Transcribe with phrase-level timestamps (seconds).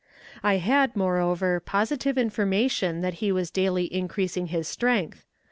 [0.41, 5.25] I had, moreover, positive information that he was daily increasing his strength.